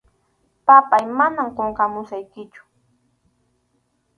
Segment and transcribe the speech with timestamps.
[0.67, 2.61] Papáy, manam qunqamusaykichu.